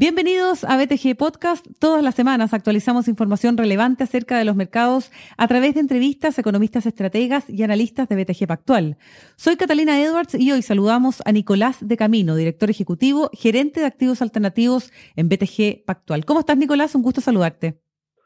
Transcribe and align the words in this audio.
Bienvenidos 0.00 0.64
a 0.64 0.78
BTG 0.78 1.14
Podcast. 1.14 1.66
Todas 1.78 2.02
las 2.02 2.14
semanas 2.14 2.54
actualizamos 2.54 3.06
información 3.06 3.58
relevante 3.58 4.02
acerca 4.02 4.38
de 4.38 4.46
los 4.46 4.56
mercados 4.56 5.12
a 5.36 5.46
través 5.46 5.74
de 5.74 5.80
entrevistas 5.80 6.38
economistas 6.38 6.86
estrategas 6.86 7.44
y 7.50 7.62
analistas 7.62 8.08
de 8.08 8.16
BTG 8.16 8.46
Pactual. 8.46 8.96
Soy 9.36 9.56
Catalina 9.56 10.00
Edwards 10.02 10.34
y 10.34 10.52
hoy 10.52 10.62
saludamos 10.62 11.22
a 11.26 11.32
Nicolás 11.32 11.86
de 11.86 11.98
Camino, 11.98 12.34
director 12.34 12.70
ejecutivo, 12.70 13.30
gerente 13.34 13.80
de 13.80 13.86
activos 13.86 14.22
alternativos 14.22 14.90
en 15.16 15.28
BTG 15.28 15.84
Pactual. 15.84 16.24
¿Cómo 16.24 16.40
estás, 16.40 16.56
Nicolás? 16.56 16.94
Un 16.94 17.02
gusto 17.02 17.20
saludarte. 17.20 17.78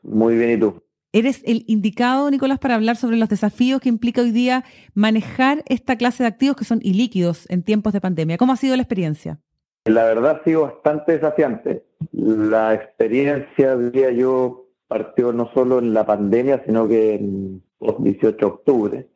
Muy 0.04 0.36
bien, 0.36 0.52
¿y 0.52 0.60
tú? 0.60 0.80
Eres 1.14 1.42
el 1.46 1.62
indicado, 1.68 2.28
Nicolás, 2.28 2.58
para 2.58 2.74
hablar 2.74 2.96
sobre 2.96 3.16
los 3.16 3.28
desafíos 3.28 3.80
que 3.80 3.88
implica 3.88 4.20
hoy 4.20 4.32
día 4.32 4.64
manejar 4.94 5.62
esta 5.68 5.94
clase 5.94 6.24
de 6.24 6.28
activos 6.28 6.56
que 6.56 6.64
son 6.64 6.80
ilíquidos 6.82 7.48
en 7.50 7.62
tiempos 7.62 7.92
de 7.92 8.00
pandemia. 8.00 8.36
¿Cómo 8.36 8.52
ha 8.52 8.56
sido 8.56 8.74
la 8.74 8.82
experiencia? 8.82 9.38
La 9.84 10.06
verdad 10.06 10.40
ha 10.40 10.44
sido 10.44 10.62
bastante 10.62 11.12
desafiante. 11.12 11.84
La 12.10 12.74
experiencia, 12.74 13.76
diría 13.76 14.10
yo, 14.10 14.66
partió 14.88 15.32
no 15.32 15.52
solo 15.54 15.78
en 15.78 15.94
la 15.94 16.04
pandemia, 16.04 16.64
sino 16.66 16.88
que 16.88 17.14
en 17.14 17.62
el 17.78 17.94
18 18.00 18.36
de 18.36 18.44
octubre. 18.44 19.08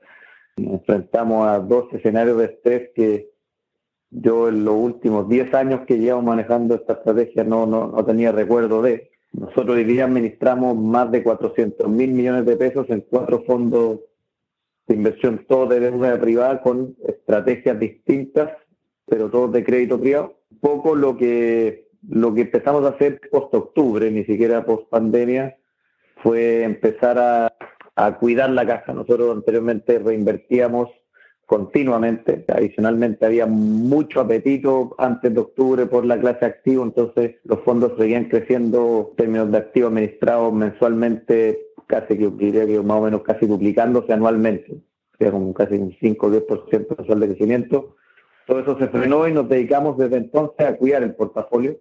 Nos 0.56 0.74
enfrentamos 0.74 1.48
a 1.48 1.58
dos 1.58 1.92
escenarios 1.92 2.38
de 2.38 2.44
estrés 2.44 2.90
que 2.94 3.30
yo 4.10 4.50
en 4.50 4.64
los 4.64 4.76
últimos 4.76 5.28
10 5.28 5.52
años 5.52 5.80
que 5.84 5.98
llevo 5.98 6.22
manejando 6.22 6.76
esta 6.76 6.92
estrategia 6.92 7.42
no, 7.42 7.66
no, 7.66 7.88
no 7.88 8.04
tenía 8.04 8.30
recuerdo 8.30 8.82
de. 8.82 9.10
Nosotros 9.32 9.76
hoy 9.76 9.84
día 9.84 10.04
administramos 10.04 10.76
más 10.76 11.10
de 11.10 11.22
400 11.22 11.88
mil 11.88 12.12
millones 12.12 12.46
de 12.46 12.56
pesos 12.56 12.88
en 12.90 13.02
cuatro 13.02 13.44
fondos 13.44 14.00
de 14.86 14.94
inversión, 14.94 15.44
todos 15.46 15.68
de 15.68 15.80
deuda 15.80 16.18
privada, 16.18 16.62
con 16.62 16.96
estrategias 17.06 17.78
distintas, 17.78 18.50
pero 19.06 19.30
todos 19.30 19.52
de 19.52 19.64
crédito 19.64 20.00
privado 20.00 20.38
poco 20.60 20.94
lo 20.94 21.16
que, 21.16 21.88
lo 22.08 22.34
que 22.34 22.42
empezamos 22.42 22.84
a 22.84 22.88
hacer 22.88 23.20
post-octubre, 23.30 24.10
ni 24.10 24.24
siquiera 24.24 24.64
post-pandemia, 24.64 25.56
fue 26.22 26.64
empezar 26.64 27.18
a, 27.18 27.54
a 27.94 28.18
cuidar 28.18 28.50
la 28.50 28.66
casa. 28.66 28.92
Nosotros 28.92 29.36
anteriormente 29.36 29.98
reinvertíamos 29.98 30.88
continuamente. 31.48 32.44
Adicionalmente 32.46 33.24
había 33.24 33.46
mucho 33.46 34.20
apetito 34.20 34.94
antes 34.98 35.32
de 35.32 35.40
octubre 35.40 35.86
por 35.86 36.04
la 36.04 36.20
clase 36.20 36.44
activo, 36.44 36.84
entonces 36.84 37.36
los 37.44 37.60
fondos 37.60 37.94
seguían 37.98 38.26
creciendo 38.26 39.08
en 39.10 39.16
términos 39.16 39.50
de 39.50 39.56
activos 39.56 39.90
administrados 39.90 40.52
mensualmente, 40.52 41.58
casi 41.86 42.18
que 42.18 42.28
diría 42.28 42.82
más 42.82 42.98
o 42.98 43.04
menos 43.04 43.22
casi 43.22 43.46
duplicándose 43.46 44.12
anualmente, 44.12 44.72
o 44.74 45.16
sea, 45.18 45.30
como 45.30 45.54
casi 45.54 45.76
un 45.76 45.96
5 45.98 46.26
o 46.26 46.30
10% 46.30 46.96
mensual 46.98 47.20
de 47.20 47.28
crecimiento. 47.28 47.96
Todo 48.46 48.60
eso 48.60 48.78
se 48.78 48.88
frenó 48.88 49.26
y 49.26 49.32
nos 49.32 49.48
dedicamos 49.48 49.96
desde 49.96 50.18
entonces 50.18 50.66
a 50.66 50.76
cuidar 50.76 51.02
el 51.02 51.14
portafolio, 51.14 51.78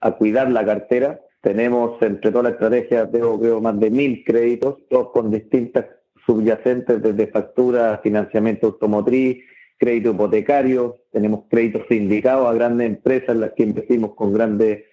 a 0.00 0.12
cuidar 0.12 0.50
la 0.50 0.64
cartera. 0.64 1.20
Tenemos 1.42 2.00
entre 2.00 2.30
todas 2.30 2.44
las 2.44 2.52
estrategias, 2.54 3.12
veo, 3.12 3.36
veo 3.36 3.60
más 3.60 3.78
de 3.78 3.90
mil 3.90 4.24
créditos, 4.24 4.76
todos 4.88 5.10
con 5.10 5.30
distintas 5.30 5.84
subyacentes 6.26 7.02
desde 7.02 7.26
factura, 7.28 8.00
financiamiento 8.02 8.68
automotriz, 8.68 9.44
crédito 9.78 10.10
hipotecario, 10.10 10.96
tenemos 11.10 11.44
créditos 11.50 11.82
sindicados 11.88 12.48
a 12.48 12.54
grandes 12.54 12.86
empresas 12.86 13.30
en 13.30 13.40
las 13.40 13.52
que 13.52 13.64
investimos 13.64 14.14
con 14.14 14.32
grandes 14.32 14.84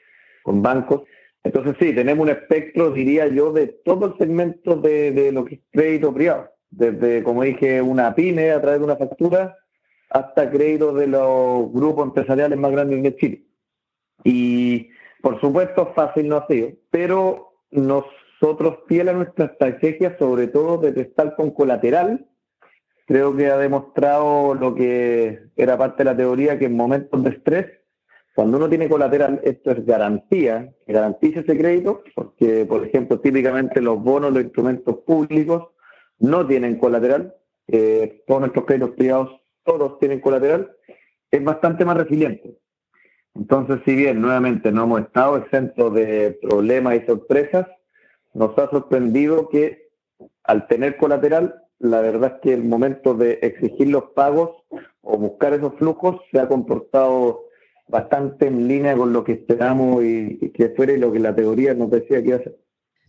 con 0.44 0.62
bancos. 0.62 1.04
Entonces 1.44 1.76
sí, 1.80 1.94
tenemos 1.94 2.24
un 2.24 2.32
espectro, 2.32 2.92
diría 2.92 3.28
yo, 3.28 3.52
de 3.52 3.68
todo 3.68 4.08
el 4.08 4.18
segmento 4.18 4.76
de, 4.76 5.12
de 5.12 5.32
lo 5.32 5.46
que 5.46 5.56
es 5.56 5.62
crédito 5.72 6.14
privado. 6.14 6.50
Desde, 6.72 7.24
como 7.24 7.44
dije, 7.44 7.82
una 7.82 8.14
pyme 8.14 8.52
a 8.52 8.62
través 8.62 8.80
de 8.80 8.86
una 8.86 8.98
factura 8.98 9.56
hasta 10.10 10.50
créditos 10.50 10.96
de 10.96 11.08
los 11.08 11.72
grupos 11.72 12.08
empresariales 12.08 12.58
más 12.58 12.72
grandes 12.72 13.04
de 13.04 13.16
Chile. 13.16 13.44
Y 14.24 14.90
por 15.22 15.40
supuesto 15.40 15.94
fácil 15.96 16.28
no 16.28 16.38
ha 16.38 16.48
sido, 16.48 16.72
pero 16.90 17.54
nosotros 18.42 18.80
fieles 18.88 19.14
a 19.14 19.18
nuestra 19.18 19.46
estrategia, 19.46 20.18
sobre 20.18 20.48
todo 20.48 20.78
de 20.78 20.94
prestar 20.94 21.36
con 21.36 21.52
colateral, 21.52 22.26
creo 23.06 23.36
que 23.36 23.48
ha 23.48 23.58
demostrado 23.58 24.54
lo 24.54 24.76
que 24.76 25.40
era 25.56 25.78
parte 25.78 26.04
de 26.04 26.12
la 26.12 26.18
teoría, 26.18 26.58
que 26.58 26.66
en 26.66 26.76
momentos 26.76 27.24
de 27.24 27.32
estrés, 27.32 27.66
cuando 28.36 28.58
uno 28.58 28.70
tiene 28.70 28.88
colateral, 28.88 29.42
esto 29.44 29.72
es 29.72 29.86
garantía, 29.86 30.74
que 30.86 30.94
garantiza 30.94 31.42
ese 31.42 31.58
crédito, 31.58 32.04
porque, 32.16 32.66
por 32.66 32.86
ejemplo, 32.86 33.20
típicamente 33.20 33.82
los 33.82 34.02
bonos, 34.02 34.32
los 34.32 34.44
instrumentos 34.44 35.00
públicos 35.06 35.70
no 36.20 36.48
tienen 36.48 36.78
colateral, 36.78 37.36
eh, 37.68 38.24
todos 38.26 38.42
nuestros 38.42 38.66
créditos 38.66 38.92
privados 38.92 39.42
todos 39.64 40.00
tienen 40.00 40.22
colateral, 40.22 40.72
es 41.30 41.44
bastante 41.44 41.84
más 41.84 41.98
resiliente. 41.98 42.58
Entonces, 43.36 43.80
si 43.86 43.96
bien 43.96 44.22
nuevamente 44.22 44.72
no 44.72 44.84
hemos 44.84 45.02
estado 45.02 45.38
exentos 45.38 45.94
de 45.94 46.40
problemas 46.42 46.96
y 46.96 47.06
sorpresas, 47.06 47.68
nos 48.34 48.58
ha 48.58 48.70
sorprendido 48.70 49.50
que 49.50 49.90
al 50.44 50.68
tener 50.68 50.98
colateral, 50.98 51.64
la 51.80 52.02
verdad 52.02 52.36
es 52.36 52.42
que 52.42 52.54
el 52.54 52.64
momento 52.64 53.14
de 53.14 53.40
exigir 53.42 53.88
los 53.90 54.06
pagos 54.16 54.52
o 55.02 55.18
buscar 55.18 55.54
esos 55.54 55.76
flujos 55.76 56.18
se 56.32 56.40
ha 56.40 56.48
comportado 56.48 57.46
bastante 57.88 58.48
en 58.48 58.68
línea 58.68 58.96
con 58.96 59.14
lo 59.14 59.24
que 59.24 59.34
esperamos 59.34 60.04
y, 60.04 60.52
que 60.54 60.70
fuera 60.70 60.94
y 60.94 60.98
lo 60.98 61.12
que 61.12 61.20
la 61.20 61.36
teoría 61.36 61.74
nos 61.74 61.90
decía 61.90 62.22
que 62.22 62.28
iba 62.28 62.38
a 62.38 62.44
ser. 62.44 62.60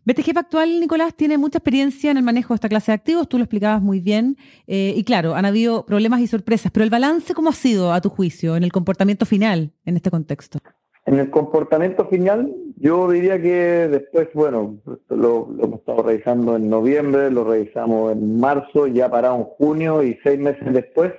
BTG 0.05 0.33
Pactual, 0.33 0.81
Nicolás, 0.81 1.15
tiene 1.15 1.37
mucha 1.37 1.59
experiencia 1.59 2.11
en 2.11 2.17
el 2.17 2.23
manejo 2.23 2.55
de 2.55 2.57
esta 2.57 2.71
clase 2.71 2.91
de 2.91 2.95
activos, 2.95 3.29
tú 3.29 3.37
lo 3.37 3.45
explicabas 3.45 3.83
muy 3.83 4.01
bien, 4.01 4.39
eh, 4.67 4.95
y 4.97 5.05
claro, 5.05 5.35
han 5.35 5.45
habido 5.45 5.85
problemas 5.85 6.21
y 6.21 6.27
sorpresas, 6.27 6.73
pero 6.73 6.85
el 6.85 6.91
balance, 6.91 7.35
¿cómo 7.35 7.51
ha 7.51 7.53
sido 7.53 7.93
a 7.93 8.01
tu 8.01 8.09
juicio 8.09 8.57
en 8.57 8.65
el 8.65 8.73
comportamiento 8.73 9.27
final 9.27 9.73
en 9.85 9.97
este 9.97 10.11
contexto? 10.11 10.59
En 11.05 11.19
el 11.19 11.31
comportamiento 11.31 12.07
final, 12.09 12.51
yo 12.81 13.11
diría 13.11 13.39
que 13.43 13.89
después, 13.89 14.29
bueno, 14.33 14.79
lo, 15.11 15.49
hemos 15.63 15.81
estado 15.81 16.03
revisando 16.03 16.57
en 16.57 16.71
noviembre, 16.71 17.31
lo 17.31 17.45
revisamos 17.45 18.13
en 18.13 18.41
marzo, 18.41 18.87
ya 18.87 19.11
parado 19.11 19.37
en 19.37 19.45
junio 19.45 20.03
y 20.03 20.19
seis 20.25 20.39
meses 20.39 20.73
después, 20.73 21.13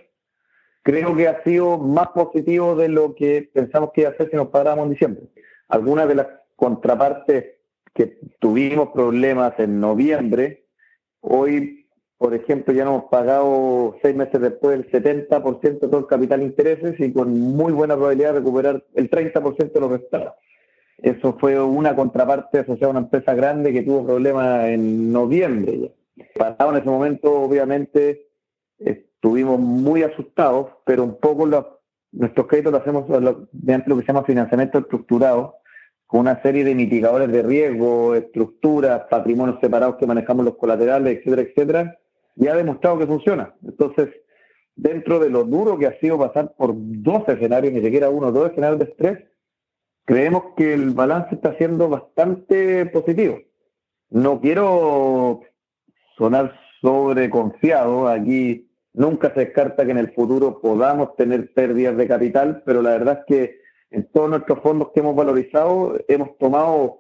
creo 0.81 1.15
que 1.15 1.27
ha 1.27 1.43
sido 1.43 1.77
más 1.77 2.07
positivo 2.15 2.75
de 2.75 2.89
lo 2.89 3.13
que 3.13 3.47
pensamos 3.53 3.91
que 3.93 4.01
iba 4.01 4.09
a 4.09 4.17
ser 4.17 4.31
si 4.31 4.37
nos 4.37 4.47
paráramos 4.47 4.85
en 4.85 4.91
diciembre. 4.93 5.23
Algunas 5.67 6.07
de 6.07 6.15
las 6.15 6.27
contrapartes 6.55 7.45
que 7.93 8.17
tuvimos 8.39 8.89
problemas 8.89 9.53
en 9.59 9.79
noviembre, 9.79 10.65
hoy, 11.19 11.87
por 12.17 12.33
ejemplo, 12.33 12.73
ya 12.73 12.85
no 12.85 12.95
hemos 12.95 13.11
pagado 13.11 13.97
seis 14.01 14.15
meses 14.15 14.41
después 14.41 14.79
el 14.79 14.89
70% 14.89 15.61
de 15.61 15.87
todo 15.87 15.99
el 15.99 16.07
capital 16.07 16.41
intereses 16.41 16.99
y 16.99 17.13
con 17.13 17.39
muy 17.39 17.71
buena 17.71 17.93
probabilidad 17.93 18.33
de 18.33 18.39
recuperar 18.39 18.83
el 18.95 19.11
30% 19.11 19.71
de 19.71 19.79
lo 19.79 19.89
restado. 19.89 20.33
Eso 21.01 21.35
fue 21.39 21.59
una 21.59 21.95
contraparte 21.95 22.59
asociada 22.59 22.87
a 22.87 22.91
una 22.91 22.99
empresa 22.99 23.33
grande 23.33 23.73
que 23.73 23.81
tuvo 23.81 24.05
problemas 24.05 24.65
en 24.65 25.11
noviembre. 25.11 25.93
Pasado 26.37 26.71
en 26.71 26.77
ese 26.77 26.89
momento, 26.89 27.41
obviamente, 27.41 28.27
estuvimos 28.77 29.59
muy 29.59 30.03
asustados, 30.03 30.67
pero 30.85 31.03
un 31.03 31.19
poco 31.19 31.47
nuestros 32.11 32.47
créditos 32.47 32.71
lo 32.71 32.77
hacemos 32.77 33.05
mediante 33.51 33.89
lo 33.89 33.95
que 33.97 34.01
se 34.01 34.07
llama 34.07 34.23
financiamiento 34.23 34.77
estructurado, 34.77 35.55
con 36.05 36.19
una 36.19 36.41
serie 36.43 36.63
de 36.63 36.75
mitigadores 36.75 37.31
de 37.31 37.41
riesgo, 37.41 38.15
estructuras, 38.15 39.03
patrimonios 39.09 39.59
separados 39.61 39.95
que 39.95 40.05
manejamos 40.05 40.45
los 40.45 40.57
colaterales, 40.57 41.17
etcétera, 41.17 41.41
etcétera, 41.41 41.97
y 42.35 42.47
ha 42.47 42.55
demostrado 42.55 42.99
que 42.99 43.07
funciona. 43.07 43.55
Entonces, 43.63 44.09
dentro 44.75 45.19
de 45.19 45.29
lo 45.29 45.45
duro 45.45 45.79
que 45.79 45.87
ha 45.87 45.99
sido 45.99 46.19
pasar 46.19 46.53
por 46.55 46.73
dos 46.75 47.27
escenarios, 47.27 47.73
ni 47.73 47.81
siquiera 47.81 48.09
uno, 48.09 48.31
dos 48.31 48.51
escenarios 48.51 48.79
de 48.79 48.85
estrés, 48.85 49.30
creemos 50.11 50.43
que 50.57 50.73
el 50.73 50.89
balance 50.89 51.35
está 51.35 51.55
siendo 51.57 51.87
bastante 51.87 52.85
positivo. 52.87 53.39
No 54.09 54.41
quiero 54.41 55.39
sonar 56.17 56.53
sobreconfiado, 56.81 58.09
aquí 58.09 58.69
nunca 58.91 59.33
se 59.33 59.45
descarta 59.45 59.85
que 59.85 59.91
en 59.91 59.99
el 59.99 60.11
futuro 60.11 60.59
podamos 60.59 61.15
tener 61.15 61.53
pérdidas 61.53 61.95
de 61.95 62.09
capital, 62.09 62.61
pero 62.65 62.81
la 62.81 62.89
verdad 62.89 63.19
es 63.19 63.25
que 63.25 63.61
en 63.89 64.05
todos 64.11 64.29
nuestros 64.29 64.59
fondos 64.59 64.89
que 64.93 64.99
hemos 64.99 65.15
valorizado, 65.15 65.97
hemos 66.09 66.37
tomado 66.37 66.99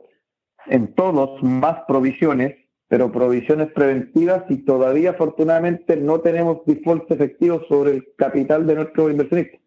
en 0.67 0.93
todos 0.93 1.43
más 1.43 1.79
provisiones, 1.89 2.55
pero 2.87 3.11
provisiones 3.11 3.73
preventivas 3.73 4.45
y 4.47 4.63
todavía 4.63 5.09
afortunadamente 5.09 5.97
no 5.97 6.21
tenemos 6.21 6.59
defaults 6.65 7.11
efectivos 7.11 7.67
sobre 7.67 7.91
el 7.91 8.07
capital 8.15 8.65
de 8.65 8.75
nuestros 8.75 9.11
inversionistas. 9.11 9.59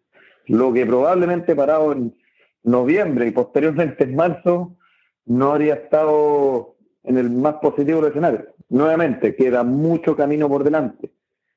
Lo 0.47 0.73
que 0.73 0.83
probablemente 0.87 1.55
parado 1.55 1.91
en 1.91 2.15
noviembre 2.65 3.27
y 3.27 3.31
posteriormente 3.31 4.03
en 4.03 4.15
marzo 4.15 4.75
no 5.25 5.53
habría 5.53 5.75
estado 5.75 6.75
en 7.03 7.17
el 7.17 7.29
más 7.29 7.55
positivo 7.55 8.01
del 8.01 8.09
escenario. 8.09 8.45
Nuevamente, 8.69 9.35
queda 9.35 9.63
mucho 9.63 10.15
camino 10.15 10.49
por 10.49 10.63
delante. 10.63 11.11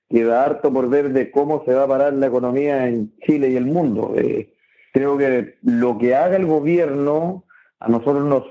Queda 0.08 0.44
harto 0.44 0.72
por 0.72 0.88
ver 0.88 1.12
de 1.12 1.31
cómo 1.31 1.64
se 1.64 1.75
va 1.75 1.84
a 1.84 1.88
parar 1.88 2.12
la 2.14 2.26
economía 2.26 2.87
en 2.88 3.19
Chile 3.20 3.50
y 3.50 3.56
el 3.56 3.66
mundo. 3.66 4.14
Eh, 4.16 4.55
creo 4.93 5.19
que 5.19 5.56
lo 5.62 5.99
que 5.99 6.14
haga 6.14 6.37
el 6.37 6.46
gobierno 6.46 7.44
a 7.81 7.88
nosotros 7.88 8.25
nos 8.25 8.44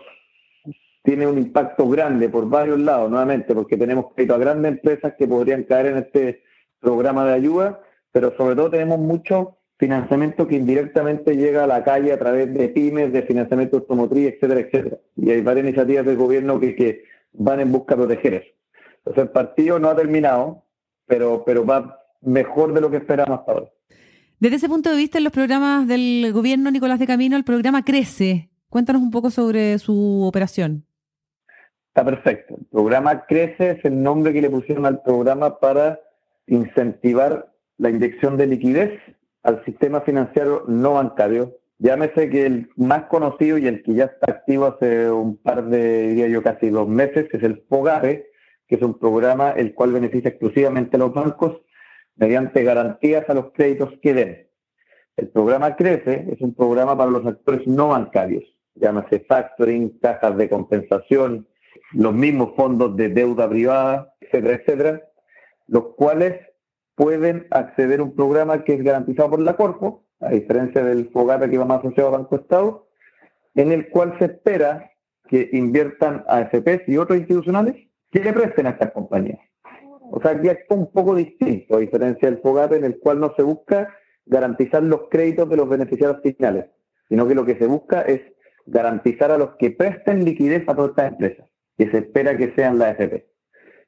tiene 1.04 1.25
un 1.25 1.38
impacto 1.38 1.88
grande 1.88 2.30
por 2.30 2.50
varios 2.50 2.80
lados, 2.80 3.09
nuevamente, 3.09 3.56
porque 3.56 3.77
tenemos 3.77 4.13
crédito 4.13 4.36
a 4.36 4.39
grandes 4.39 4.74
empresas 4.74 5.13
que 5.18 5.27
podrían 5.27 5.63
caer 5.63 5.88
en 5.88 5.98
este 5.98 6.44
programas 6.80 7.27
de 7.27 7.33
ayuda, 7.33 7.81
pero 8.12 8.36
sobre 8.36 8.56
todo 8.56 8.69
tenemos 8.69 9.00
mucho 9.00 9.56
financiamiento 9.78 10.48
que 10.48 10.56
indirectamente 10.56 11.36
llega 11.36 11.64
a 11.64 11.68
la 11.68 11.84
calle 11.84 12.12
a 12.12 12.20
través 12.20 12.54
de 12.54 12.70
pymes, 12.70 13.14
de 13.14 13.22
financiamiento 13.24 13.78
automotriz, 13.78 14.34
etcétera, 14.34 14.62
etcétera. 14.62 14.98
Y 15.16 15.30
hay 15.32 15.42
varias 15.42 15.66
iniciativas 15.66 16.06
del 16.06 16.18
gobierno 16.18 16.60
que, 16.60 16.76
que 16.76 17.04
van 17.34 17.60
en 17.60 17.72
busca 17.72 17.96
de 17.96 18.06
proteger 18.06 18.34
eso. 18.34 18.52
Entonces 18.98 19.24
el 19.24 19.30
partido 19.30 19.80
no 19.80 19.90
ha 19.90 19.96
terminado, 19.96 20.64
pero, 21.06 21.44
pero 21.46 21.66
va 21.66 22.04
mejor 22.22 22.74
de 22.74 22.82
lo 22.82 22.90
que 22.90 22.98
esperábamos 22.98 23.40
hasta 23.40 23.52
ahora. 23.52 23.68
Desde 24.40 24.58
ese 24.58 24.70
punto 24.70 24.92
de 24.92 24.98
vista, 24.98 25.18
en 25.18 25.24
los 25.24 25.34
programas 25.34 25.88
del 25.88 26.32
gobierno 26.34 26.70
Nicolás 26.70 27.00
de 27.00 27.08
Camino, 27.08 27.38
el 27.38 27.44
programa 27.44 27.84
crece. 27.84 28.50
Cuéntanos 28.70 29.02
un 29.02 29.12
poco 29.12 29.32
sobre 29.32 29.80
su 29.80 30.24
operación. 30.24 30.86
Está 31.88 32.06
perfecto. 32.06 32.56
El 32.60 32.66
programa 32.66 33.26
Crece 33.26 33.72
es 33.72 33.86
el 33.86 34.04
nombre 34.04 34.32
que 34.34 34.42
le 34.42 34.50
pusieron 34.50 34.86
al 34.86 35.02
programa 35.02 35.58
para 35.60 36.00
incentivar 36.46 37.52
la 37.78 37.90
inyección 37.90 38.38
de 38.38 38.46
liquidez 38.46 38.92
al 39.48 39.64
sistema 39.64 40.02
financiero 40.02 40.66
no 40.68 40.96
bancario. 40.96 41.56
Llámese 41.80 42.30
que 42.30 42.46
el 42.46 42.70
más 42.76 43.06
conocido 43.06 43.58
y 43.58 43.66
el 43.66 43.82
que 43.82 43.94
ya 43.94 44.04
está 44.06 44.34
activo 44.34 44.66
hace 44.66 45.10
un 45.10 45.38
par 45.38 45.64
de, 45.70 46.10
diría 46.10 46.28
yo, 46.28 46.44
casi 46.44 46.70
dos 46.70 46.90
meses, 46.90 47.30
es 47.32 47.44
el 47.44 47.64
FOGARE, 47.70 48.28
que 48.68 48.76
es 48.76 48.82
un 48.82 49.00
programa 49.00 49.52
el 49.52 49.74
cual 49.74 49.94
beneficia 49.94 50.32
exclusivamente 50.32 50.98
a 50.98 51.00
los 51.00 51.14
bancos 51.14 51.62
mediante 52.18 52.62
garantías 52.64 53.30
a 53.30 53.34
los 53.34 53.54
créditos 53.54 53.94
que 54.02 54.14
den. 54.14 54.48
El 55.16 55.30
programa 55.30 55.78
Crece 55.78 56.28
es 56.30 56.42
un 56.42 56.54
programa 56.54 56.98
para 56.98 57.10
los 57.10 57.26
actores 57.26 57.66
no 57.68 57.90
bancarios, 57.90 58.44
llámese 58.76 59.22
factoring, 59.22 59.98
cajas 60.00 60.36
de 60.36 60.50
compensación, 60.50 61.48
los 61.94 62.14
mismos 62.14 62.54
fondos 62.58 62.98
de 62.98 63.08
deuda 63.10 63.48
privada, 63.48 64.14
etcétera, 64.20 64.56
etcétera, 64.56 65.02
los 65.68 65.96
cuales 65.96 66.47
pueden 66.98 67.46
acceder 67.52 68.00
a 68.00 68.04
un 68.04 68.16
programa 68.16 68.64
que 68.64 68.74
es 68.74 68.84
garantizado 68.84 69.30
por 69.30 69.40
la 69.40 69.56
Corpo, 69.56 70.04
a 70.20 70.30
diferencia 70.30 70.84
del 70.84 71.12
FOGAPE 71.12 71.52
que 71.52 71.60
va 71.60 71.66
más 71.66 71.80
asociado 71.80 72.10
a 72.10 72.18
Banco 72.18 72.38
Estado, 72.38 72.88
en 73.54 73.72
el 73.72 73.90
cual 73.90 74.18
se 74.18 74.26
espera 74.26 74.92
que 75.28 75.48
inviertan 75.54 76.26
AFPs 76.28 76.88
y 76.88 76.98
otros 76.98 77.20
institucionales 77.20 77.76
que 78.10 78.20
le 78.20 78.34
presten 78.34 78.66
a 78.66 78.72
estas 78.72 78.92
compañías. 78.94 79.40
O 80.10 80.20
sea, 80.20 80.32
aquí 80.32 80.48
es 80.48 80.58
un 80.70 80.92
poco 80.92 81.14
distinto, 81.14 81.76
a 81.76 81.80
diferencia 81.80 82.32
del 82.32 82.42
FOGAPE, 82.42 82.78
en 82.78 82.86
el 82.86 82.98
cual 82.98 83.20
no 83.20 83.32
se 83.36 83.44
busca 83.44 83.94
garantizar 84.26 84.82
los 84.82 85.02
créditos 85.12 85.48
de 85.50 85.58
los 85.58 85.70
beneficiarios 85.70 86.20
finales, 86.24 86.66
sino 87.10 87.28
que 87.28 87.36
lo 87.36 87.46
que 87.46 87.58
se 87.58 87.68
busca 87.68 88.02
es 88.02 88.22
garantizar 88.66 89.32
a 89.32 89.38
los 89.38 89.56
que 89.58 89.70
presten 89.70 90.26
liquidez 90.26 90.64
a 90.68 90.76
todas 90.76 90.90
estas 90.90 91.12
empresas 91.12 91.46
que 91.78 91.92
se 91.92 91.98
espera 92.00 92.36
que 92.36 92.54
sean 92.56 92.80
la 92.80 92.90
FP. 92.90 93.28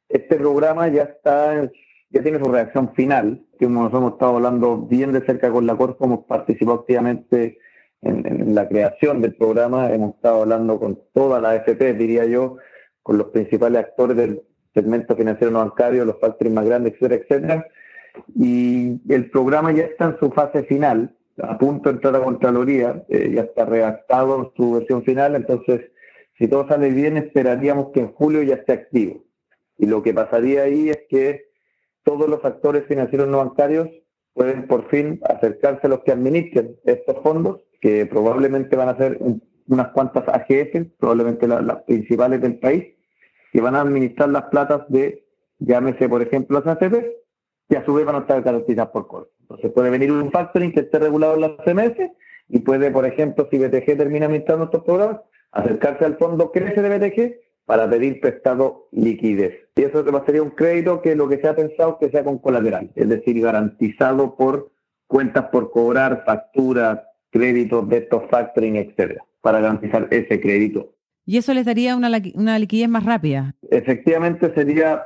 Este 0.10 0.36
programa 0.36 0.88
ya 0.90 1.04
está, 1.04 1.70
ya 2.10 2.24
tiene 2.24 2.40
su 2.40 2.52
reacción 2.52 2.94
final, 2.94 3.46
que 3.60 3.68
nos 3.68 3.94
hemos 3.94 4.14
estado 4.14 4.36
hablando 4.36 4.78
bien 4.78 5.12
de 5.12 5.26
cerca 5.26 5.52
con 5.52 5.66
la 5.68 5.76
Corpo, 5.76 6.06
hemos 6.06 6.26
participado 6.26 6.80
activamente 6.80 7.60
en, 8.02 8.56
la 8.56 8.68
creación 8.68 9.22
del 9.22 9.36
programa, 9.36 9.92
hemos 9.92 10.16
estado 10.16 10.42
hablando 10.42 10.80
con 10.80 11.00
toda 11.14 11.40
la 11.40 11.56
FP, 11.56 11.94
diría 11.94 12.26
yo, 12.26 12.58
con 13.04 13.18
los 13.18 13.28
principales 13.28 13.80
actores 13.80 14.18
del 14.18 14.42
segmento 14.74 15.16
financiero 15.16 15.52
no 15.52 15.60
bancario, 15.60 16.06
los 16.06 16.20
factores 16.20 16.54
más 16.54 16.66
grandes, 16.66 16.94
etcétera, 16.94 17.22
etcétera. 17.22 17.68
Y 18.36 19.00
el 19.14 19.30
programa 19.30 19.72
ya 19.72 19.84
está 19.84 20.06
en 20.06 20.20
su 20.20 20.32
fase 20.32 20.64
final, 20.64 21.16
a 21.42 21.58
punto 21.58 21.90
de 21.90 21.96
entrar 21.96 22.16
a 22.16 22.24
Contraloría, 22.24 23.04
eh, 23.08 23.32
ya 23.34 23.42
está 23.42 23.66
redactado 23.66 24.52
su 24.56 24.74
versión 24.74 25.04
final, 25.04 25.36
entonces 25.36 25.92
si 26.38 26.48
todo 26.48 26.68
sale 26.68 26.90
bien, 26.90 27.18
esperaríamos 27.18 27.92
que 27.92 28.00
en 28.00 28.14
julio 28.14 28.42
ya 28.44 28.56
esté 28.56 28.74
activo. 28.74 29.26
Y 29.78 29.86
lo 29.86 30.02
que 30.02 30.14
pasaría 30.14 30.64
ahí 30.64 30.90
es 30.90 31.02
que 31.10 31.49
todos 32.10 32.28
los 32.28 32.44
actores 32.44 32.86
financieros 32.88 33.28
no 33.28 33.38
bancarios 33.38 33.88
pueden 34.34 34.66
por 34.66 34.90
fin 34.90 35.20
acercarse 35.30 35.86
a 35.86 35.90
los 35.90 36.00
que 36.00 36.12
administren 36.12 36.76
estos 36.84 37.22
fondos, 37.22 37.62
que 37.82 38.08
probablemente 38.08 38.76
van 38.76 38.90
a 38.90 38.98
ser 38.98 39.20
unas 39.68 39.90
cuantas 39.90 40.28
AGF, 40.28 40.88
probablemente 40.98 41.48
las, 41.48 41.84
principales 41.84 42.42
del 42.42 42.58
país, 42.58 42.96
que 43.54 43.62
van 43.62 43.76
a 43.76 43.82
administrar 43.82 44.30
las 44.30 44.46
platas 44.46 44.90
de, 44.90 45.24
llámese 45.60 46.10
por 46.10 46.24
ejemplo 46.24 46.60
las 46.60 46.76
ACP, 46.76 46.96
y 47.70 47.76
a 47.76 47.86
su 47.86 47.94
vez 47.94 48.08
van 48.08 48.16
a 48.16 48.20
estar 48.20 48.42
garantizadas 48.42 48.90
por 48.90 49.08
Corp. 49.08 49.30
Entonces 49.42 49.72
puede 49.72 49.92
venir 49.92 50.12
un 50.12 50.32
factoring 50.32 50.72
que 50.72 50.80
esté 50.80 50.98
regulado 50.98 51.36
en 51.36 51.42
la 51.42 51.58
CMS 51.64 52.12
y 52.48 52.60
puede, 52.60 52.90
por 52.90 53.06
ejemplo, 53.06 53.48
si 53.52 53.60
BTG 53.60 53.98
termina 53.98 54.26
administrando 54.26 54.66
estos 54.66 54.84
programas, 54.84 55.22
acercarse 55.52 56.06
al 56.06 56.18
fondo 56.18 56.52
Crece 56.52 56.82
de 56.82 56.90
BTG 56.90 57.49
para 57.70 57.88
pedir 57.88 58.20
prestado 58.20 58.88
liquidez. 58.92 59.70
Y 59.76 59.84
eso 59.84 60.04
sería 60.26 60.42
un 60.42 60.50
crédito 60.50 61.04
que 61.04 61.16
lo 61.16 61.30
que 61.30 61.38
se 61.38 61.48
ha 61.48 61.56
pensado 61.56 62.00
que 62.00 62.10
sea 62.10 62.24
con 62.24 62.40
colateral, 62.40 62.90
es 62.96 63.08
decir, 63.08 63.40
garantizado 63.40 64.36
por 64.36 64.72
cuentas 65.06 65.50
por 65.52 65.70
cobrar, 65.70 66.24
facturas, 66.26 67.00
créditos 67.30 67.88
de 67.88 67.98
estos 67.98 68.24
factoring, 68.32 68.76
etcétera, 68.76 69.24
para 69.42 69.60
garantizar 69.60 70.08
ese 70.10 70.42
crédito. 70.42 70.96
¿Y 71.28 71.38
eso 71.38 71.54
les 71.54 71.64
daría 71.64 71.96
una, 71.96 72.10
una 72.34 72.58
liquidez 72.58 72.90
más 72.90 73.06
rápida? 73.06 73.54
Efectivamente 73.70 74.52
sería, 74.56 75.04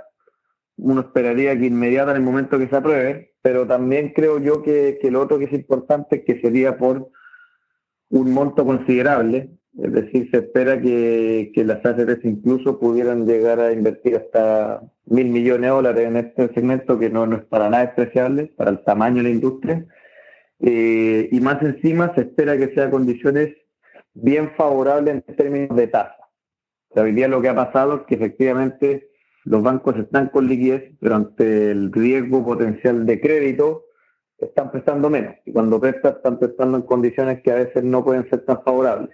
uno 0.77 1.01
esperaría 1.01 1.59
que 1.59 1.65
inmediata 1.65 2.11
en 2.11 2.17
el 2.17 2.23
momento 2.23 2.57
que 2.57 2.69
se 2.69 2.77
apruebe, 2.77 3.33
pero 3.41 3.67
también 3.67 4.13
creo 4.15 4.39
yo 4.39 4.63
que, 4.63 4.99
que 5.01 5.11
lo 5.11 5.19
otro 5.19 5.37
que 5.37 5.45
es 5.45 5.53
importante 5.53 6.15
es 6.15 6.23
que 6.23 6.39
sería 6.39 6.77
por 6.77 7.11
un 8.07 8.31
monto 8.31 8.63
considerable, 8.63 9.49
es 9.81 9.91
decir, 9.91 10.29
se 10.29 10.37
espera 10.37 10.79
que, 10.79 11.51
las 11.55 11.83
AFPs 11.83 12.25
incluso 12.25 12.79
pudieran 12.79 13.25
llegar 13.25 13.59
a 13.59 13.71
invertir 13.73 14.17
hasta 14.17 14.83
mil 15.05 15.29
millones 15.29 15.61
de 15.61 15.67
dólares 15.67 16.07
en 16.07 16.17
este 16.17 16.53
segmento, 16.53 16.99
que 16.99 17.09
no, 17.09 17.23
es 17.35 17.43
para 17.45 17.69
nada 17.69 17.85
despreciable, 17.87 18.53
para 18.55 18.69
el 18.69 18.83
tamaño 18.83 19.17
de 19.17 19.23
la 19.23 19.29
industria. 19.29 19.85
Eh, 20.59 21.27
y 21.31 21.39
más 21.41 21.61
encima 21.63 22.13
se 22.13 22.21
espera 22.21 22.57
que 22.57 22.73
sea 22.75 22.91
condiciones 22.91 23.55
bien 24.13 24.51
favorables 24.55 25.23
en 25.27 25.35
términos 25.35 25.75
de 25.75 25.87
tasa. 25.87 26.17
O 26.89 26.93
sea, 26.93 27.03
hoy 27.03 27.13
día 27.13 27.27
lo 27.27 27.41
que 27.41 27.49
ha 27.49 27.55
pasado 27.55 27.95
es 27.95 28.01
que 28.03 28.15
efectivamente 28.15 29.09
los 29.43 29.63
bancos 29.63 29.97
están 29.97 30.29
con 30.29 30.47
liquidez, 30.47 30.93
pero 31.01 31.15
ante 31.15 31.71
el 31.71 31.91
riesgo 31.91 32.45
potencial 32.45 33.07
de 33.07 33.19
crédito 33.19 33.85
están 34.37 34.69
prestando 34.71 35.09
menos. 35.09 35.35
Y 35.45 35.51
cuando 35.51 35.81
prestan, 35.81 36.13
están 36.17 36.37
prestando 36.37 36.77
en 36.77 36.83
condiciones 36.83 37.41
que 37.41 37.51
a 37.51 37.55
veces 37.55 37.83
no 37.83 38.05
pueden 38.05 38.29
ser 38.29 38.45
tan 38.45 38.61
favorables 38.63 39.09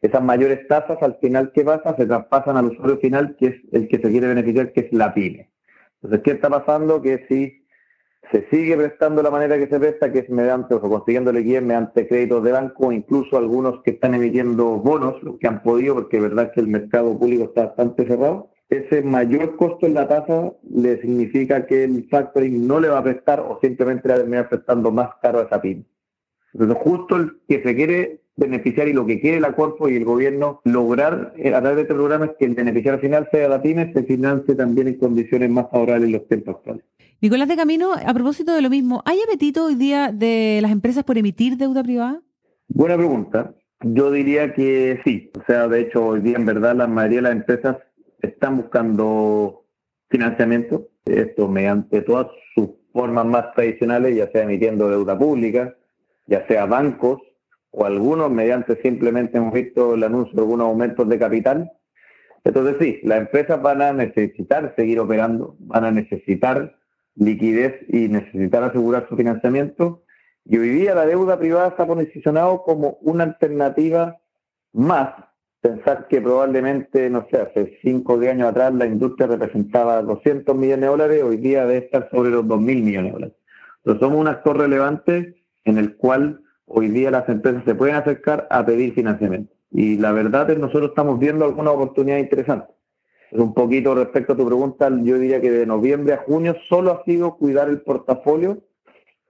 esas 0.00 0.22
mayores 0.22 0.66
tasas 0.68 0.98
al 1.02 1.16
final 1.20 1.52
¿qué 1.52 1.64
pasa? 1.64 1.94
Se 1.96 2.06
traspasan 2.06 2.56
al 2.56 2.66
usuario 2.66 2.98
final, 2.98 3.36
que 3.36 3.46
es 3.46 3.54
el 3.72 3.88
que 3.88 3.98
se 3.98 4.10
quiere 4.10 4.28
beneficiar, 4.28 4.72
que 4.72 4.80
es 4.80 4.92
la 4.92 5.12
pyme. 5.12 5.50
Entonces, 5.96 6.22
¿qué 6.24 6.30
está 6.32 6.48
pasando? 6.48 7.02
Que 7.02 7.26
si 7.28 7.60
se 8.32 8.48
sigue 8.50 8.76
prestando 8.76 9.22
la 9.22 9.30
manera 9.30 9.58
que 9.58 9.66
se 9.66 9.78
presta, 9.78 10.12
que 10.12 10.20
es 10.20 10.30
mediante, 10.30 10.74
o 10.74 10.80
consiguiendo 10.80 11.32
liquidez 11.32 11.62
mediante 11.62 12.06
créditos 12.06 12.44
de 12.44 12.52
banco, 12.52 12.92
incluso 12.92 13.36
algunos 13.36 13.82
que 13.82 13.90
están 13.92 14.14
emitiendo 14.14 14.78
bonos, 14.78 15.22
los 15.22 15.38
que 15.38 15.48
han 15.48 15.62
podido, 15.62 15.94
porque 15.94 16.18
es 16.18 16.22
verdad 16.22 16.52
que 16.52 16.60
el 16.60 16.68
mercado 16.68 17.18
público 17.18 17.44
está 17.44 17.66
bastante 17.66 18.06
cerrado, 18.06 18.50
ese 18.68 19.02
mayor 19.02 19.56
costo 19.56 19.86
en 19.86 19.94
la 19.94 20.06
tasa 20.06 20.52
le 20.72 21.00
significa 21.00 21.66
que 21.66 21.84
el 21.84 22.06
factoring 22.08 22.68
no 22.68 22.78
le 22.78 22.88
va 22.88 22.98
a 22.98 23.02
prestar 23.02 23.40
o 23.40 23.58
simplemente 23.60 24.06
le 24.06 24.14
va 24.14 24.18
a 24.18 24.22
terminar 24.22 24.48
prestando 24.48 24.92
más 24.92 25.10
caro 25.20 25.40
a 25.40 25.42
esa 25.42 25.60
pyme. 25.60 25.84
Entonces, 26.54 26.78
justo 26.80 27.16
el 27.16 27.40
que 27.48 27.62
se 27.62 27.74
quiere 27.74 28.19
beneficiar 28.36 28.88
y 28.88 28.92
lo 28.92 29.06
que 29.06 29.20
quiere 29.20 29.40
la 29.40 29.52
Corpo 29.52 29.88
y 29.88 29.96
el 29.96 30.04
gobierno 30.04 30.60
lograr 30.64 31.34
eh, 31.36 31.54
a 31.54 31.60
través 31.60 31.76
de 31.76 31.82
este 31.82 31.94
programa 31.94 32.26
es 32.26 32.32
que 32.38 32.46
el 32.46 32.54
beneficiario 32.54 33.00
final 33.00 33.28
sea 33.30 33.48
la 33.48 33.60
pyme, 33.60 33.92
se 33.92 34.02
financie 34.04 34.54
también 34.54 34.88
en 34.88 34.98
condiciones 34.98 35.50
más 35.50 35.70
favorables 35.70 36.06
en 36.06 36.12
los 36.12 36.28
tiempos 36.28 36.56
actuales. 36.56 36.84
Nicolás 37.20 37.48
de 37.48 37.56
Camino, 37.56 37.92
a 37.92 38.14
propósito 38.14 38.54
de 38.54 38.62
lo 38.62 38.70
mismo, 38.70 39.02
¿hay 39.04 39.20
apetito 39.20 39.66
hoy 39.66 39.74
día 39.74 40.10
de 40.10 40.60
las 40.62 40.72
empresas 40.72 41.04
por 41.04 41.18
emitir 41.18 41.58
deuda 41.58 41.82
privada? 41.82 42.22
Buena 42.68 42.96
pregunta. 42.96 43.54
Yo 43.82 44.10
diría 44.10 44.54
que 44.54 45.00
sí. 45.04 45.30
O 45.38 45.44
sea, 45.46 45.68
de 45.68 45.80
hecho, 45.80 46.06
hoy 46.06 46.20
día 46.20 46.36
en 46.36 46.46
verdad 46.46 46.74
la 46.74 46.86
mayoría 46.86 47.18
de 47.18 47.22
las 47.22 47.32
empresas 47.32 47.76
están 48.22 48.56
buscando 48.56 49.66
financiamiento, 50.08 50.88
esto 51.04 51.48
mediante 51.48 52.02
todas 52.02 52.28
sus 52.54 52.70
formas 52.92 53.26
más 53.26 53.52
tradicionales, 53.54 54.16
ya 54.16 54.30
sea 54.30 54.42
emitiendo 54.42 54.88
deuda 54.88 55.18
pública, 55.18 55.76
ya 56.26 56.46
sea 56.46 56.66
bancos, 56.66 57.20
o 57.70 57.84
algunos 57.84 58.30
mediante 58.30 58.80
simplemente 58.82 59.38
hemos 59.38 59.52
visto 59.52 59.94
el 59.94 60.02
anuncio 60.02 60.34
de 60.34 60.42
algunos 60.42 60.66
aumentos 60.66 61.08
de 61.08 61.18
capital. 61.18 61.72
Entonces 62.44 62.76
sí, 62.80 63.00
las 63.02 63.20
empresas 63.20 63.60
van 63.60 63.82
a 63.82 63.92
necesitar 63.92 64.74
seguir 64.76 64.98
operando, 64.98 65.56
van 65.58 65.84
a 65.84 65.90
necesitar 65.90 66.76
liquidez 67.14 67.76
y 67.88 68.08
necesitar 68.08 68.62
asegurar 68.64 69.06
su 69.08 69.16
financiamiento. 69.16 70.02
Y 70.44 70.58
hoy 70.58 70.70
día 70.70 70.94
la 70.94 71.06
deuda 71.06 71.38
privada 71.38 71.68
está 71.68 71.86
posicionado 71.86 72.62
como 72.62 72.98
una 73.02 73.24
alternativa 73.24 74.18
más. 74.72 75.14
Pensar 75.60 76.08
que 76.08 76.22
probablemente, 76.22 77.10
no 77.10 77.26
sé, 77.30 77.38
hace 77.38 77.78
5 77.82 78.14
o 78.14 78.18
10 78.18 78.32
años 78.32 78.48
atrás 78.48 78.72
la 78.72 78.86
industria 78.86 79.26
representaba 79.26 80.00
200 80.02 80.56
millones 80.56 80.80
de 80.80 80.86
dólares, 80.86 81.22
hoy 81.22 81.36
día 81.36 81.66
debe 81.66 81.84
estar 81.84 82.08
sobre 82.10 82.30
los 82.30 82.48
2 82.48 82.60
mil 82.60 82.82
millones 82.82 83.12
de 83.12 83.12
dólares. 83.12 83.36
Entonces 83.84 84.00
somos 84.00 84.18
un 84.18 84.28
actor 84.28 84.56
relevante 84.56 85.36
en 85.64 85.76
el 85.76 85.96
cual 85.96 86.40
hoy 86.72 86.88
día 86.88 87.10
las 87.10 87.28
empresas 87.28 87.64
se 87.64 87.74
pueden 87.74 87.96
acercar 87.96 88.46
a 88.50 88.64
pedir 88.64 88.94
financiamiento. 88.94 89.52
Y 89.72 89.98
la 89.98 90.12
verdad 90.12 90.48
es 90.48 90.56
que 90.56 90.62
nosotros 90.62 90.90
estamos 90.90 91.18
viendo 91.18 91.44
algunas 91.44 91.74
oportunidades 91.74 92.24
interesantes. 92.24 92.74
Un 93.32 93.54
poquito 93.54 93.94
respecto 93.94 94.32
a 94.32 94.36
tu 94.36 94.46
pregunta, 94.46 94.90
yo 95.02 95.18
diría 95.18 95.40
que 95.40 95.50
de 95.50 95.66
noviembre 95.66 96.14
a 96.14 96.18
junio 96.18 96.56
solo 96.68 96.92
ha 96.92 97.04
sido 97.04 97.36
cuidar 97.36 97.68
el 97.68 97.82
portafolio 97.82 98.62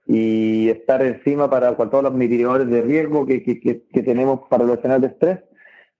y 0.07 0.69
estar 0.69 1.03
encima 1.03 1.49
para 1.49 1.75
todos 1.75 2.03
los 2.03 2.13
mitigadores 2.13 2.67
de 2.67 2.81
riesgo 2.81 3.25
que, 3.25 3.43
que, 3.43 3.59
que, 3.59 4.03
tenemos 4.03 4.41
para 4.49 4.63
los 4.63 4.77
escenarios 4.77 5.01
de 5.01 5.07
estrés. 5.13 5.39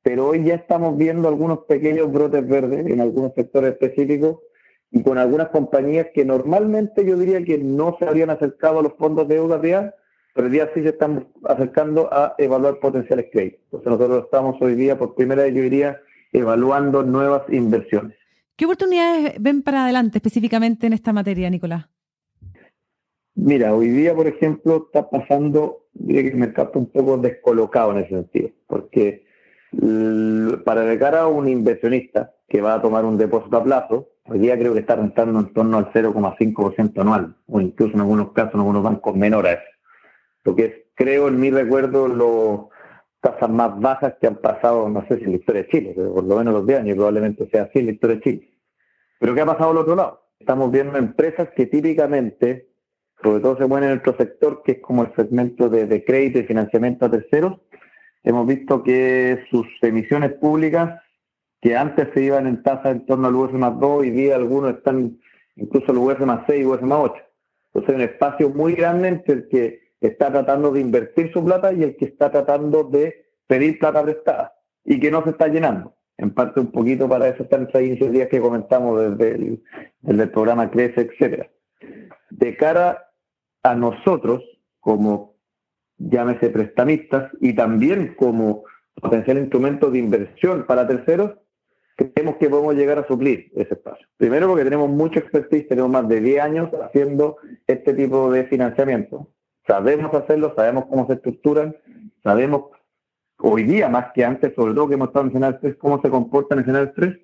Pero 0.01 0.29
hoy 0.29 0.43
ya 0.43 0.55
estamos 0.55 0.98
viendo 0.98 1.27
algunos 1.27 1.60
pequeños 1.65 2.12
brotes 2.12 2.48
verdes 2.48 2.88
en 2.88 3.01
algunos 3.01 3.33
sectores 3.36 3.74
específicos 3.74 4.39
y 4.89 5.03
con 5.03 5.19
algunas 5.19 5.50
compañías 5.50 6.07
que 6.13 6.25
normalmente 6.25 7.05
yo 7.05 7.17
diría 7.17 7.43
que 7.43 7.60
no 7.60 7.95
se 8.00 8.07
habrían 8.07 8.31
acercado 8.31 8.79
a 8.79 8.83
los 8.83 8.93
fondos 8.93 9.27
de 9.27 9.36
deuda 9.36 9.60
real, 9.60 9.93
pero 10.33 10.47
hoy 10.47 10.53
día 10.53 10.69
sí 10.73 10.81
se 10.81 10.89
están 10.89 11.27
acercando 11.43 12.09
a 12.11 12.35
evaluar 12.38 12.79
potenciales 12.79 13.27
créditos. 13.31 13.61
Entonces 13.65 13.91
nosotros 13.91 14.25
estamos 14.25 14.61
hoy 14.61 14.75
día, 14.75 14.97
por 14.97 15.15
primera 15.15 15.43
vez 15.43 15.53
yo 15.53 15.61
diría, 15.61 16.00
evaluando 16.31 17.03
nuevas 17.03 17.43
inversiones. 17.50 18.17
¿Qué 18.55 18.65
oportunidades 18.65 19.33
ven 19.39 19.63
para 19.63 19.83
adelante 19.83 20.19
específicamente 20.19 20.88
en 20.88 20.93
esta 20.93 21.13
materia, 21.13 21.50
Nicolás? 21.50 21.88
Mira, 23.33 23.73
hoy 23.73 23.88
día, 23.89 24.13
por 24.13 24.27
ejemplo, 24.27 24.85
está 24.85 25.09
pasando, 25.09 25.88
diría 25.93 26.21
que 26.23 26.29
el 26.29 26.35
mercado 26.35 26.67
está 26.67 26.79
un 26.79 26.91
poco 26.91 27.17
descolocado 27.17 27.91
en 27.91 28.00
ese 28.00 28.09
sentido, 28.09 28.50
porque 28.67 29.25
para 30.65 30.81
de 30.81 31.00
cara 31.00 31.21
a 31.21 31.27
un 31.27 31.47
inversionista 31.47 32.33
que 32.47 32.61
va 32.61 32.75
a 32.75 32.81
tomar 32.81 33.05
un 33.05 33.17
depósito 33.17 33.55
a 33.57 33.63
plazo, 33.63 34.09
hoy 34.25 34.39
día 34.39 34.59
creo 34.59 34.73
que 34.73 34.81
está 34.81 34.97
rentando 34.97 35.39
en 35.39 35.53
torno 35.53 35.77
al 35.77 35.91
0,5% 35.91 37.00
anual, 37.01 37.35
o 37.47 37.61
incluso 37.61 37.93
en 37.93 38.01
algunos 38.01 38.33
casos 38.33 38.55
en 38.55 38.59
algunos 38.59 38.83
bancos 38.83 39.15
menores. 39.15 39.59
Lo 40.43 40.55
que 40.55 40.65
es, 40.65 40.74
creo, 40.95 41.27
en 41.27 41.39
mi 41.39 41.51
recuerdo, 41.51 42.07
las 42.07 43.33
tasas 43.33 43.50
más 43.50 43.79
bajas 43.79 44.15
que 44.19 44.27
han 44.27 44.38
pasado, 44.38 44.89
no 44.89 45.05
sé 45.07 45.17
si 45.17 45.25
en 45.25 45.31
la 45.31 45.38
historia 45.38 45.63
de 45.63 45.69
Chile, 45.69 45.93
pero 45.95 46.13
por 46.13 46.24
lo 46.24 46.38
menos 46.38 46.53
los 46.53 46.65
de 46.65 46.77
años 46.77 46.95
probablemente 46.95 47.48
sea 47.51 47.63
así 47.63 47.79
en 47.79 47.86
la 47.88 47.91
historia 47.91 48.15
de 48.17 48.21
Chile. 48.24 48.53
Pero 49.19 49.36
¿qué 49.36 49.41
ha 49.41 49.45
pasado 49.45 49.71
al 49.71 49.77
otro 49.77 49.95
lado? 49.95 50.21
Estamos 50.39 50.71
viendo 50.71 50.98
empresas 50.98 51.50
que 51.55 51.67
típicamente 51.67 52.71
sobre 53.24 53.39
todo 53.39 53.57
se 53.57 53.67
mueve 53.67 53.86
en 53.88 53.91
nuestro 53.93 54.17
sector, 54.17 54.62
que 54.63 54.74
es 54.74 54.79
como 54.79 55.03
el 55.03 55.15
segmento 55.15 55.69
de, 55.69 56.03
crédito 56.03 56.39
y 56.39 56.43
financiamiento 56.43 57.05
a 57.05 57.12
terceros, 57.12 57.60
hemos 58.24 58.48
visto 58.48 58.83
que 58.83 59.45
sus 59.50 59.67
emisiones 59.81 60.33
públicas, 60.33 61.01
que 61.62 61.75
antes 61.75 62.07
se 62.13 62.24
iban 62.24 62.48
en 62.48 62.63
tasa 62.63 62.89
en 62.89 63.05
torno 63.05 63.27
al 63.27 63.36
UF 63.36 63.53
más 63.53 63.79
2, 63.79 64.00
hoy 64.00 64.10
día 64.10 64.36
algunos 64.36 64.75
están 64.75 65.19
incluso 65.55 65.91
el 65.91 66.00
UF 66.00 66.19
más 66.21 66.43
6 66.48 66.62
y 66.62 66.65
UF 66.65 66.81
más 66.81 67.00
8. 67.01 67.13
Entonces 67.67 67.89
hay 67.89 67.95
un 67.95 68.10
espacio 68.10 68.50
muy 68.50 68.74
grande 68.74 69.07
entre 69.10 69.33
el 69.36 69.48
que 69.48 69.90
está 70.01 70.31
tratando 70.31 70.72
de 70.72 70.81
invertir 70.81 71.31
su 71.31 71.43
plata 71.46 71.72
y 71.72 71.84
el 71.84 71.96
que 71.96 72.05
está 72.05 72.31
tratando 72.31 72.84
de 72.84 73.27
pedir 73.48 73.79
plata 73.79 74.03
prestada 74.03 74.53
y 74.84 75.00
que 75.00 75.12
no 75.12 75.24
se 75.24 75.29
está 75.29 75.48
llenando. 75.48 75.96
En 76.17 76.34
parte 76.34 76.60
un 76.60 76.72
poquito 76.72 77.08
para 77.08 77.27
eso 77.27 77.43
están 77.43 77.67
esas 77.67 77.81
iniciativas 77.81 78.27
que 78.27 78.41
comentamos 78.41 79.17
desde 79.17 79.60
el, 80.05 80.29
programa 80.29 80.70
Crece, 80.70 81.01
etcétera. 81.01 81.50
De 82.29 82.55
cara 82.58 83.10
a 83.63 83.75
nosotros 83.75 84.43
como, 84.79 85.36
llámese 85.98 86.50
prestamistas, 86.50 87.31
y 87.39 87.53
también 87.53 88.15
como 88.15 88.63
potencial 88.96 89.38
instrumento 89.38 89.89
de 89.91 90.00
inversión 90.00 90.65
para 90.65 90.88
terceros, 90.88 91.31
creemos 91.96 92.38
que 92.38 92.50
podemos 92.50 92.75
llegar 92.75 93.00
a 93.00 93.08
suplir 93.08 93.51
ese 93.55 93.74
espacio. 93.74 94.08
Primero 94.17 94.48
porque 94.48 94.63
tenemos 94.63 94.89
mucho 94.89 95.20
expertise, 95.20 95.67
tenemos 95.67 95.91
más 95.91 96.08
de 96.08 96.22
10 96.22 96.41
años 96.41 96.70
haciendo 96.84 97.38
este 97.67 97.93
tipo 97.93 98.31
de 98.31 98.46
financiamiento. 98.46 99.27
Sabemos 99.71 100.13
hacerlo, 100.13 100.51
sabemos 100.53 100.87
cómo 100.89 101.07
se 101.07 101.13
estructuran, 101.13 101.73
sabemos 102.21 102.63
hoy 103.37 103.63
día 103.63 103.87
más 103.87 104.07
que 104.13 104.25
antes, 104.25 104.53
sobre 104.53 104.73
todo 104.73 104.89
que 104.89 104.95
hemos 104.95 105.07
estado 105.07 105.23
en 105.23 105.29
escenario 105.29 105.59
3, 105.61 105.75
cómo 105.77 106.01
se 106.01 106.09
comporta 106.09 106.55
en 106.55 106.59
escenario 106.59 106.91
3. 106.93 107.17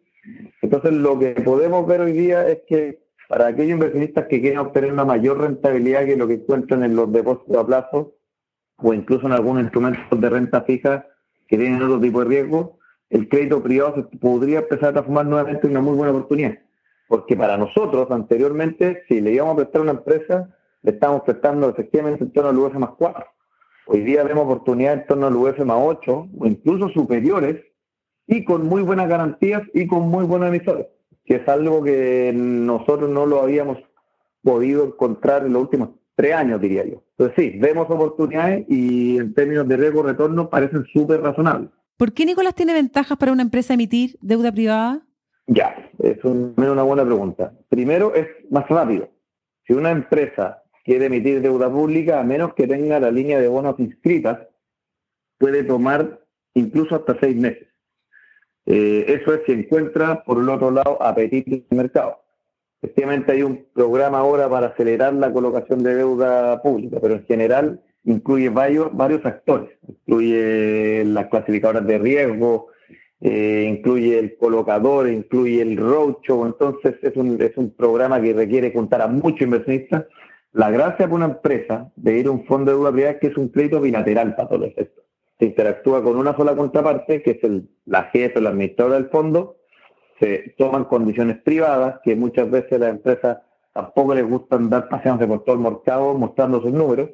Entonces 0.61 0.93
lo 0.93 1.19
que 1.19 1.31
podemos 1.31 1.85
ver 1.85 1.99
hoy 1.99 2.13
día 2.13 2.47
es 2.47 2.59
que 2.65 3.03
para 3.27 3.47
aquellos 3.47 3.73
inversionistas 3.73 4.27
que 4.27 4.39
quieren 4.39 4.59
obtener 4.59 4.93
una 4.93 5.03
mayor 5.03 5.41
rentabilidad 5.41 6.05
que 6.05 6.15
lo 6.15 6.25
que 6.25 6.35
encuentran 6.35 6.85
en 6.85 6.95
los 6.95 7.11
depósitos 7.11 7.57
a 7.57 7.65
plazo 7.65 8.15
o 8.77 8.93
incluso 8.93 9.27
en 9.27 9.33
algunos 9.33 9.63
instrumentos 9.63 10.21
de 10.21 10.29
renta 10.29 10.61
fija 10.61 11.05
que 11.49 11.57
tienen 11.57 11.83
otro 11.83 11.99
tipo 11.99 12.21
de 12.21 12.29
riesgo, 12.29 12.79
el 13.09 13.27
crédito 13.27 13.61
privado 13.61 14.09
podría 14.21 14.59
empezar 14.59 14.91
a 14.91 14.93
transformar 14.93 15.25
nuevamente 15.25 15.67
en 15.67 15.71
una 15.71 15.81
muy 15.81 15.97
buena 15.97 16.13
oportunidad. 16.13 16.57
Porque 17.09 17.35
para 17.35 17.57
nosotros, 17.57 18.09
anteriormente, 18.09 19.03
si 19.09 19.19
le 19.19 19.33
íbamos 19.33 19.55
a 19.55 19.57
prestar 19.57 19.79
a 19.79 19.83
una 19.83 19.91
empresa, 19.91 20.53
le 20.83 20.91
estamos 20.91 21.21
prestando 21.23 21.69
efectivamente 21.69 22.23
en 22.23 22.31
torno 22.31 22.49
al 22.49 22.57
UF 22.57 22.75
más 22.75 22.91
4. 22.97 23.25
Hoy 23.87 24.01
día 24.01 24.23
vemos 24.23 24.45
oportunidades 24.45 25.01
en 25.01 25.07
torno 25.07 25.27
al 25.27 25.35
UF 25.35 25.59
más 25.59 25.77
8 25.79 26.29
o 26.39 26.45
incluso 26.45 26.89
superiores 26.89 27.63
y 28.25 28.43
con 28.43 28.65
muy 28.65 28.81
buenas 28.81 29.07
garantías 29.07 29.63
y 29.73 29.87
con 29.87 30.09
muy 30.09 30.25
buenos 30.25 30.49
emisores 30.49 30.87
que 31.27 31.35
es 31.35 31.47
algo 31.47 31.83
que 31.83 32.31
nosotros 32.33 33.09
no 33.09 33.25
lo 33.25 33.41
habíamos 33.41 33.77
podido 34.41 34.85
encontrar 34.85 35.45
en 35.45 35.53
los 35.53 35.63
últimos 35.63 35.89
tres 36.15 36.33
años, 36.33 36.61
diría 36.61 36.85
yo. 36.85 37.03
Entonces 37.17 37.35
sí, 37.37 37.59
vemos 37.59 37.89
oportunidades 37.89 38.65
y 38.69 39.17
en 39.17 39.33
términos 39.33 39.67
de 39.67 39.75
riesgo 39.75 40.03
retorno 40.03 40.49
parecen 40.49 40.85
súper 40.93 41.21
razonables. 41.21 41.69
¿Por 41.97 42.13
qué 42.13 42.25
Nicolás 42.25 42.55
tiene 42.55 42.73
ventajas 42.73 43.17
para 43.17 43.33
una 43.33 43.41
empresa 43.41 43.73
emitir 43.73 44.17
deuda 44.21 44.51
privada? 44.51 45.01
Ya, 45.47 45.75
es 45.99 46.23
una 46.23 46.83
buena 46.83 47.03
pregunta. 47.03 47.53
Primero, 47.67 48.15
es 48.15 48.27
más 48.49 48.67
rápido. 48.69 49.09
Si 49.65 49.73
una 49.73 49.91
empresa 49.91 50.63
quiere 50.87 51.07
emitir 51.07 51.41
deuda 51.41 51.69
pública, 51.69 52.21
a 52.21 52.23
menos 52.23 52.53
que 52.53 52.65
tenga 52.65 52.97
la 52.97 53.11
línea 53.11 53.41
de 53.41 53.49
bonos 53.49 53.75
inscritas, 53.77 54.47
puede 55.37 55.65
tomar 55.65 56.21
incluso 56.53 56.95
hasta 56.95 57.19
seis 57.19 57.35
meses. 57.35 57.67
Eh, 58.65 59.19
eso 59.19 59.33
es 59.33 59.41
si 59.45 59.51
encuentra, 59.51 60.23
por 60.23 60.39
el 60.39 60.47
otro 60.47 60.71
lado, 60.71 60.97
apetito 61.03 61.55
en 61.55 61.65
el 61.69 61.77
mercado. 61.77 62.21
Efectivamente 62.81 63.33
hay 63.33 63.43
un 63.43 63.65
programa 63.73 64.19
ahora 64.19 64.49
para 64.49 64.67
acelerar 64.67 65.13
la 65.13 65.31
colocación 65.33 65.83
de 65.83 65.93
deuda 65.93 66.61
pública, 66.61 66.99
pero 67.01 67.15
en 67.15 67.25
general 67.25 67.81
incluye 68.05 68.47
varios, 68.47 68.95
varios 68.95 69.25
actores. 69.25 69.69
Incluye 69.89 71.03
las 71.03 71.27
clasificadoras 71.27 71.85
de 71.85 71.97
riesgo, 71.97 72.67
eh, 73.19 73.67
incluye 73.69 74.19
el 74.19 74.37
colocador, 74.37 75.09
incluye 75.09 75.61
el 75.61 75.75
roadshow. 75.75 76.45
Entonces 76.45 76.95
es 77.01 77.15
un, 77.17 77.41
es 77.41 77.57
un 77.57 77.71
programa 77.71 78.21
que 78.21 78.31
requiere 78.31 78.71
juntar 78.71 79.01
a 79.01 79.07
muchos 79.07 79.41
inversionistas. 79.41 80.05
La 80.53 80.69
gracia 80.71 81.05
para 81.05 81.15
una 81.15 81.25
empresa 81.25 81.91
de 81.95 82.19
ir 82.19 82.27
a 82.27 82.31
un 82.31 82.45
fondo 82.45 82.71
de 82.71 82.77
deuda 82.77 82.91
privada 82.91 83.13
es 83.13 83.19
que 83.19 83.27
es 83.27 83.37
un 83.37 83.49
crédito 83.49 83.81
bilateral 83.81 84.35
para 84.35 84.49
todo 84.49 84.65
el 84.65 84.73
sector 84.73 85.07
se 85.39 85.45
interactúa 85.45 86.03
con 86.03 86.17
una 86.17 86.35
sola 86.35 86.55
contraparte, 86.55 87.21
que 87.21 87.31
es 87.31 87.43
el, 87.43 87.69
la 87.85 88.03
jefe 88.05 88.39
o 88.39 88.41
la 88.41 88.49
administradora 88.49 88.95
del 88.95 89.09
fondo, 89.09 89.57
se 90.19 90.55
toman 90.57 90.85
condiciones 90.85 91.37
privadas, 91.37 91.99
que 92.03 92.15
muchas 92.15 92.49
veces 92.49 92.79
las 92.79 92.89
empresas 92.89 93.37
tampoco 93.71 94.15
les 94.15 94.27
gustan 94.27 94.69
dar 94.69 94.89
paseándose 94.89 95.27
por 95.27 95.43
todo 95.43 95.55
el 95.55 95.61
mercado 95.61 96.15
mostrando 96.15 96.61
sus 96.61 96.71
números, 96.71 97.11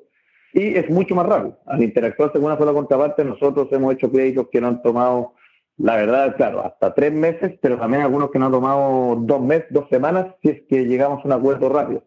y 0.53 0.75
es 0.75 0.89
mucho 0.89 1.15
más 1.15 1.25
rápido. 1.25 1.59
Al 1.65 1.83
interactuarse 1.83 2.37
con 2.37 2.45
una 2.45 2.57
sola 2.57 2.71
contraparte, 2.71 3.25
nosotros 3.25 3.67
hemos 3.71 3.93
hecho 3.93 4.09
créditos 4.09 4.47
que 4.49 4.61
no 4.61 4.67
han 4.67 4.81
tomado, 4.81 5.33
la 5.77 5.97
verdad, 5.97 6.35
claro, 6.37 6.63
hasta 6.63 6.93
tres 6.93 7.11
meses, 7.11 7.57
pero 7.61 7.77
también 7.77 8.03
algunos 8.03 8.31
que 8.31 8.39
no 8.39 8.45
han 8.45 8.51
tomado 8.53 9.15
dos 9.17 9.41
meses, 9.41 9.65
dos 9.71 9.89
semanas, 9.89 10.27
si 10.41 10.49
es 10.49 10.61
que 10.69 10.85
llegamos 10.85 11.25
a 11.25 11.27
un 11.27 11.33
acuerdo 11.33 11.67
rápido. 11.67 12.03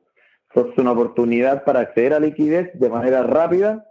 Entonces, 0.56 0.78
es 0.78 0.78
una 0.78 0.92
oportunidad 0.92 1.64
para 1.64 1.80
acceder 1.80 2.14
a 2.14 2.18
liquidez 2.18 2.70
de 2.72 2.88
manera 2.88 3.22
rápida 3.22 3.84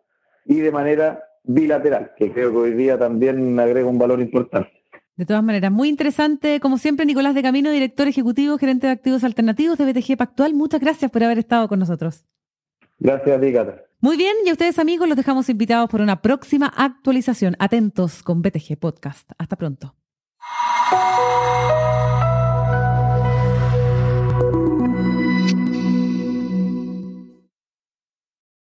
y 0.46 0.56
de 0.62 0.72
manera 0.72 1.24
bilateral, 1.44 2.14
que 2.18 2.32
creo 2.32 2.50
que 2.50 2.58
hoy 2.58 2.74
día 2.74 2.98
también 2.98 3.60
agrega 3.60 3.88
un 3.88 4.00
valor 4.00 4.20
importante. 4.20 4.72
De 5.16 5.28
todas 5.28 5.44
maneras, 5.44 5.72
muy 5.72 5.90
interesante, 5.90 6.60
como 6.60 6.80
siempre, 6.80 7.06
Nicolás 7.06 7.36
de 7.36 7.44
Camino, 7.44 7.70
director 7.70 8.08
ejecutivo, 8.08 8.58
gerente 8.58 8.88
de 8.88 8.94
activos 8.94 9.24
alternativos 9.24 9.78
de 9.78 9.94
BTG 9.94 10.18
Pactual. 10.18 10.56
Muchas 10.56 10.82
gracias 10.82 11.12
por 11.12 11.24
haber 11.24 11.38
estado 11.38 11.68
con 11.68 11.78
nosotros. 11.78 12.26
Gracias 12.98 13.38
a 13.38 13.40
ti, 13.40 13.54
Muy 14.00 14.18
bien, 14.18 14.36
y 14.44 14.50
a 14.50 14.54
ustedes 14.54 14.80
amigos 14.80 15.08
los 15.08 15.18
dejamos 15.18 15.48
invitados 15.50 15.88
por 15.88 16.02
una 16.02 16.24
próxima 16.24 16.74
actualización. 16.76 17.56
Atentos 17.60 18.24
con 18.24 18.42
BTG 18.42 18.80
Podcast. 18.80 19.32
Hasta 19.38 19.56
pronto. 19.56 19.94